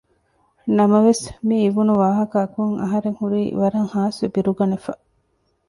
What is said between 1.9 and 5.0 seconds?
ވާހަކައަކުން އަހަރެން ހުރީ ވަރަށް ހާސްވެ ބިރުގަނެފަ